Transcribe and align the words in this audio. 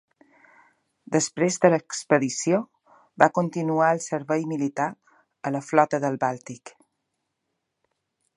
Després 1.15 1.57
de 1.65 1.69
l'expedició, 1.73 2.61
va 3.25 3.29
continuar 3.39 3.91
el 3.97 4.03
servei 4.07 4.49
militar 4.55 4.89
a 5.51 5.53
la 5.57 5.63
Flota 5.69 6.01
del 6.09 6.19
Bàltic. 6.25 6.75